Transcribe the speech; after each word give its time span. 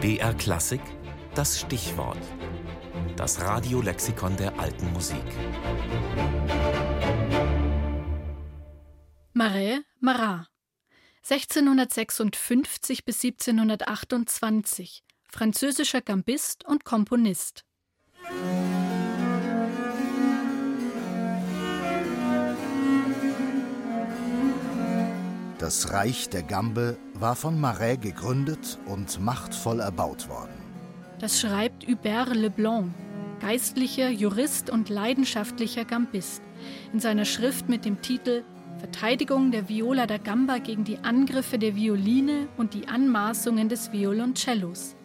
BR 0.00 0.32
Klassik, 0.34 0.80
das 1.34 1.58
Stichwort. 1.58 2.22
Das 3.16 3.40
Radiolexikon 3.40 4.36
der 4.36 4.56
alten 4.60 4.92
Musik. 4.92 5.24
Marais, 9.32 9.80
Marat. 9.98 10.46
1656 11.28 13.04
bis 13.04 13.24
1728, 13.24 15.02
französischer 15.28 16.00
Gambist 16.00 16.64
und 16.64 16.84
Komponist. 16.84 17.64
Das 25.68 25.92
Reich 25.92 26.30
der 26.30 26.44
Gambe 26.44 26.96
war 27.12 27.36
von 27.36 27.60
Marais 27.60 28.00
gegründet 28.00 28.78
und 28.86 29.20
machtvoll 29.20 29.80
erbaut 29.80 30.26
worden. 30.30 30.54
Das 31.18 31.38
schreibt 31.38 31.86
Hubert 31.86 32.34
Leblanc, 32.34 32.94
geistlicher 33.38 34.08
Jurist 34.08 34.70
und 34.70 34.88
leidenschaftlicher 34.88 35.84
Gambist, 35.84 36.40
in 36.94 37.00
seiner 37.00 37.26
Schrift 37.26 37.68
mit 37.68 37.84
dem 37.84 38.00
Titel 38.00 38.44
Verteidigung 38.78 39.50
der 39.50 39.68
Viola 39.68 40.06
da 40.06 40.16
Gamba 40.16 40.56
gegen 40.56 40.84
die 40.84 41.00
Angriffe 41.00 41.58
der 41.58 41.76
Violine 41.76 42.48
und 42.56 42.72
die 42.72 42.88
Anmaßungen 42.88 43.68
des 43.68 43.92
Violoncellos. 43.92 44.96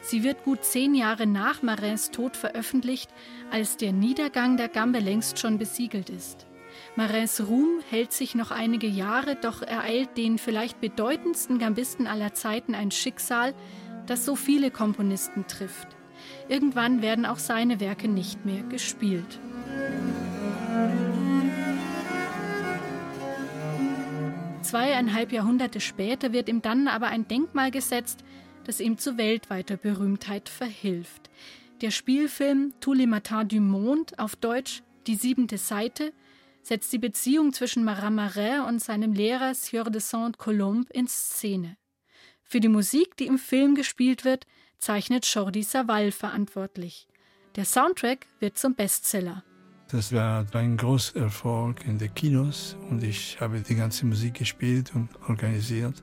Sie 0.00 0.22
wird 0.22 0.44
gut 0.44 0.64
zehn 0.64 0.94
Jahre 0.94 1.26
nach 1.26 1.60
Marins 1.60 2.10
Tod 2.10 2.38
veröffentlicht, 2.38 3.10
als 3.50 3.76
der 3.76 3.92
Niedergang 3.92 4.56
der 4.56 4.68
Gambe 4.68 4.98
längst 4.98 5.38
schon 5.38 5.58
besiegelt 5.58 6.08
ist. 6.08 6.46
Marins 6.96 7.46
Ruhm 7.46 7.80
hält 7.90 8.12
sich 8.12 8.34
noch 8.34 8.50
einige 8.50 8.86
Jahre, 8.86 9.36
doch 9.36 9.62
ereilt 9.62 10.16
den 10.16 10.38
vielleicht 10.38 10.80
bedeutendsten 10.80 11.58
Gambisten 11.58 12.06
aller 12.06 12.34
Zeiten 12.34 12.74
ein 12.74 12.90
Schicksal, 12.90 13.54
das 14.06 14.24
so 14.24 14.36
viele 14.36 14.70
Komponisten 14.70 15.46
trifft. 15.46 15.88
Irgendwann 16.48 17.02
werden 17.02 17.26
auch 17.26 17.38
seine 17.38 17.80
Werke 17.80 18.08
nicht 18.08 18.44
mehr 18.44 18.62
gespielt. 18.62 19.38
Zweieinhalb 24.62 25.32
Jahrhunderte 25.32 25.80
später 25.80 26.32
wird 26.32 26.48
ihm 26.48 26.60
dann 26.60 26.88
aber 26.88 27.06
ein 27.06 27.28
Denkmal 27.28 27.70
gesetzt, 27.70 28.24
das 28.64 28.80
ihm 28.80 28.98
zu 28.98 29.16
weltweiter 29.16 29.76
Berühmtheit 29.76 30.48
verhilft. 30.48 31.30
Der 31.82 31.90
Spielfilm 31.90 32.72
Tous 32.80 32.96
les 32.96 33.06
matins 33.06 33.48
du 33.48 33.60
monde 33.60 34.12
auf 34.18 34.34
Deutsch 34.34 34.82
Die 35.06 35.14
siebente 35.14 35.56
Seite 35.56 36.12
setzt 36.66 36.92
die 36.92 36.98
Beziehung 36.98 37.52
zwischen 37.52 37.84
Marat 37.84 38.12
Marais 38.12 38.66
und 38.66 38.82
seinem 38.82 39.12
Lehrer 39.12 39.54
Sieur 39.54 39.84
de 39.84 40.00
Saint-Colombe 40.00 40.92
in 40.92 41.06
Szene. 41.06 41.76
Für 42.42 42.58
die 42.58 42.68
Musik, 42.68 43.16
die 43.16 43.26
im 43.26 43.38
Film 43.38 43.76
gespielt 43.76 44.24
wird, 44.24 44.46
zeichnet 44.78 45.24
Jordi 45.32 45.62
Savall 45.62 46.10
verantwortlich. 46.10 47.06
Der 47.54 47.64
Soundtrack 47.64 48.26
wird 48.40 48.58
zum 48.58 48.74
Bestseller. 48.74 49.44
Das 49.92 50.12
war 50.12 50.44
ein 50.54 50.76
großer 50.76 51.20
Erfolg 51.20 51.84
in 51.86 51.98
den 51.98 52.12
Kinos 52.14 52.76
und 52.90 53.04
ich 53.04 53.40
habe 53.40 53.60
die 53.60 53.76
ganze 53.76 54.04
Musik 54.04 54.34
gespielt 54.34 54.92
und 54.92 55.08
organisiert 55.28 56.02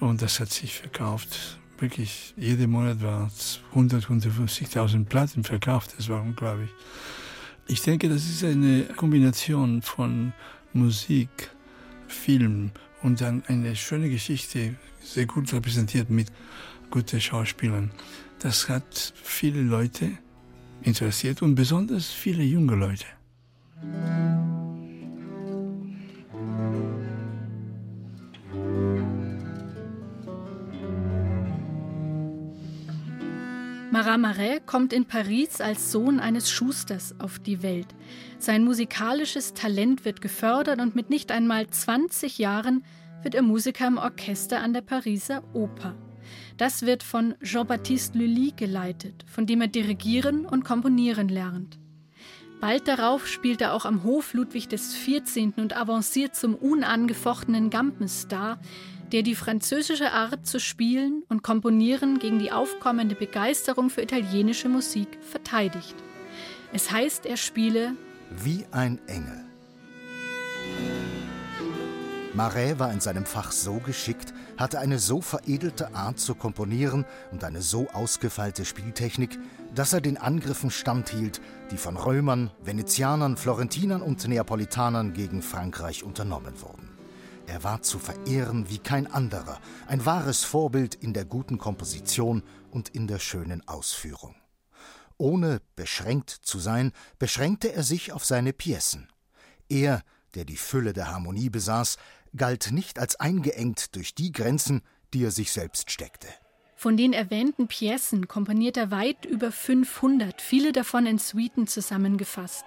und 0.00 0.20
das 0.22 0.40
hat 0.40 0.50
sich 0.50 0.74
verkauft. 0.74 1.60
Wirklich, 1.78 2.34
jeden 2.36 2.72
Monat 2.72 3.00
war 3.00 3.28
es 3.28 3.60
100, 3.70 4.06
150.000 4.06 5.04
Platten 5.04 5.44
verkauft. 5.44 5.94
Das 5.96 6.08
war 6.08 6.20
unglaublich. 6.20 6.70
Ich 7.70 7.82
denke, 7.82 8.08
das 8.08 8.24
ist 8.24 8.42
eine 8.44 8.84
Kombination 8.96 9.82
von 9.82 10.32
Musik, 10.72 11.50
Film 12.06 12.70
und 13.02 13.20
dann 13.20 13.42
eine 13.46 13.76
schöne 13.76 14.08
Geschichte, 14.08 14.76
sehr 15.02 15.26
gut 15.26 15.52
repräsentiert 15.52 16.08
mit 16.08 16.32
guten 16.90 17.20
Schauspielern. 17.20 17.90
Das 18.38 18.70
hat 18.70 19.12
viele 19.22 19.60
Leute 19.60 20.12
interessiert 20.82 21.42
und 21.42 21.56
besonders 21.56 22.06
viele 22.06 22.42
junge 22.42 22.74
Leute. 22.74 23.04
Marat 33.90 34.20
Marais 34.20 34.60
kommt 34.66 34.92
in 34.92 35.06
Paris 35.06 35.62
als 35.62 35.90
Sohn 35.90 36.20
eines 36.20 36.50
Schusters 36.50 37.14
auf 37.18 37.38
die 37.38 37.62
Welt. 37.62 37.86
Sein 38.38 38.62
musikalisches 38.62 39.54
Talent 39.54 40.04
wird 40.04 40.20
gefördert 40.20 40.78
und 40.82 40.94
mit 40.94 41.08
nicht 41.08 41.32
einmal 41.32 41.66
20 41.66 42.36
Jahren 42.36 42.84
wird 43.22 43.34
er 43.34 43.40
Musiker 43.40 43.86
im 43.86 43.96
Orchester 43.96 44.60
an 44.60 44.74
der 44.74 44.82
Pariser 44.82 45.42
Oper. 45.54 45.94
Das 46.58 46.82
wird 46.82 47.02
von 47.02 47.34
Jean-Baptiste 47.42 48.18
Lully 48.18 48.52
geleitet, 48.54 49.24
von 49.26 49.46
dem 49.46 49.62
er 49.62 49.68
dirigieren 49.68 50.44
und 50.44 50.66
komponieren 50.66 51.30
lernt. 51.30 51.78
Bald 52.60 52.88
darauf 52.88 53.26
spielt 53.26 53.62
er 53.62 53.72
auch 53.72 53.86
am 53.86 54.02
Hof 54.02 54.34
Ludwig 54.34 54.68
XIV. 54.68 55.52
und 55.56 55.74
avanciert 55.74 56.36
zum 56.36 56.54
unangefochtenen 56.54 57.70
Gampenstar, 57.70 58.58
der 59.12 59.22
die 59.22 59.34
französische 59.34 60.12
Art 60.12 60.46
zu 60.46 60.60
spielen 60.60 61.22
und 61.28 61.42
komponieren 61.42 62.18
gegen 62.18 62.38
die 62.38 62.52
aufkommende 62.52 63.14
Begeisterung 63.14 63.90
für 63.90 64.02
italienische 64.02 64.68
Musik 64.68 65.18
verteidigt. 65.22 65.94
Es 66.72 66.90
heißt, 66.90 67.26
er 67.26 67.36
spiele 67.36 67.94
wie 68.30 68.66
ein 68.70 68.98
Engel. 69.06 69.44
Marais 72.34 72.78
war 72.78 72.92
in 72.92 73.00
seinem 73.00 73.26
Fach 73.26 73.50
so 73.50 73.78
geschickt, 73.78 74.32
hatte 74.58 74.78
eine 74.78 74.98
so 74.98 75.20
veredelte 75.20 75.94
Art 75.94 76.20
zu 76.20 76.34
komponieren 76.34 77.04
und 77.32 77.42
eine 77.42 77.62
so 77.62 77.88
ausgefeilte 77.88 78.64
Spieltechnik, 78.64 79.38
dass 79.74 79.92
er 79.92 80.00
den 80.00 80.18
Angriffen 80.18 80.70
standhielt, 80.70 81.40
die 81.72 81.78
von 81.78 81.96
Römern, 81.96 82.50
Venezianern, 82.62 83.36
Florentinern 83.36 84.02
und 84.02 84.28
Neapolitanern 84.28 85.14
gegen 85.14 85.42
Frankreich 85.42 86.04
unternommen 86.04 86.60
wurden. 86.60 86.87
Er 87.48 87.64
war 87.64 87.80
zu 87.80 87.98
verehren 87.98 88.68
wie 88.68 88.78
kein 88.78 89.06
anderer, 89.06 89.58
ein 89.86 90.04
wahres 90.04 90.44
Vorbild 90.44 90.94
in 90.94 91.14
der 91.14 91.24
guten 91.24 91.56
Komposition 91.56 92.42
und 92.70 92.90
in 92.90 93.06
der 93.06 93.18
schönen 93.18 93.66
Ausführung. 93.66 94.36
Ohne 95.16 95.62
beschränkt 95.74 96.28
zu 96.30 96.58
sein, 96.58 96.92
beschränkte 97.18 97.72
er 97.72 97.82
sich 97.82 98.12
auf 98.12 98.26
seine 98.26 98.52
Piecen. 98.52 99.08
Er, 99.70 100.02
der 100.34 100.44
die 100.44 100.58
Fülle 100.58 100.92
der 100.92 101.10
Harmonie 101.10 101.48
besaß, 101.48 101.96
galt 102.36 102.70
nicht 102.70 102.98
als 102.98 103.18
eingeengt 103.18 103.96
durch 103.96 104.14
die 104.14 104.30
Grenzen, 104.30 104.82
die 105.14 105.24
er 105.24 105.30
sich 105.30 105.50
selbst 105.50 105.90
steckte. 105.90 106.28
Von 106.76 106.98
den 106.98 107.14
erwähnten 107.14 107.66
Piecen 107.66 108.28
komponiert 108.28 108.76
er 108.76 108.90
weit 108.90 109.24
über 109.24 109.50
500, 109.50 110.42
viele 110.42 110.72
davon 110.72 111.06
in 111.06 111.18
Suiten 111.18 111.66
zusammengefasst. 111.66 112.66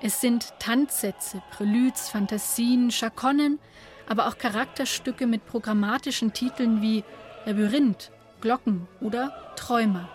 Es 0.00 0.20
sind 0.20 0.52
Tanzsätze, 0.60 1.42
Preludes, 1.50 2.08
Fantasien, 2.08 2.90
Chaconnen, 2.90 3.58
aber 4.08 4.28
auch 4.28 4.38
Charakterstücke 4.38 5.26
mit 5.26 5.46
programmatischen 5.46 6.32
Titeln 6.32 6.82
wie 6.82 7.04
Labyrinth, 7.46 8.10
Glocken 8.40 8.86
oder 9.00 9.52
Träumer. 9.56 10.08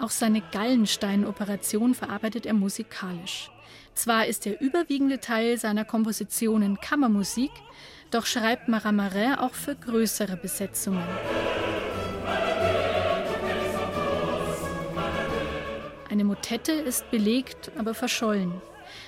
Auch 0.00 0.10
seine 0.10 0.42
Gallenstein-Operation 0.52 1.94
verarbeitet 1.94 2.46
er 2.46 2.54
musikalisch. 2.54 3.50
Zwar 3.94 4.26
ist 4.26 4.44
der 4.44 4.60
überwiegende 4.60 5.20
Teil 5.20 5.56
seiner 5.56 5.84
Kompositionen 5.84 6.80
Kammermusik, 6.80 7.52
doch 8.10 8.26
schreibt 8.26 8.68
Marat 8.68 9.38
auch 9.38 9.54
für 9.54 9.76
größere 9.76 10.36
Besetzungen. 10.36 11.06
Eine 16.10 16.24
Motette 16.24 16.72
ist 16.72 17.10
belegt, 17.10 17.72
aber 17.76 17.94
verschollen. 17.94 18.60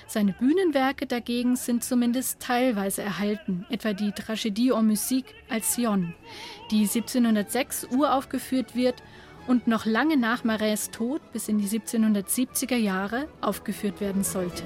Seine 0.06 0.32
Bühnenwerke 0.32 1.06
dagegen 1.06 1.56
sind 1.56 1.84
zumindest 1.84 2.40
teilweise 2.40 3.02
erhalten, 3.02 3.66
etwa 3.70 3.92
die 3.92 4.12
Tragédie 4.12 4.72
en 4.72 4.86
musique 4.86 5.34
als 5.48 5.74
Sion, 5.74 6.14
die 6.70 6.80
1706 6.80 7.88
uraufgeführt 7.90 8.74
wird 8.74 9.02
und 9.46 9.66
noch 9.66 9.86
lange 9.86 10.16
nach 10.16 10.44
Marets 10.44 10.90
Tod 10.90 11.20
bis 11.32 11.48
in 11.48 11.58
die 11.58 11.68
1770er 11.68 12.76
Jahre 12.76 13.28
aufgeführt 13.40 14.00
werden 14.00 14.24
sollte. 14.24 14.62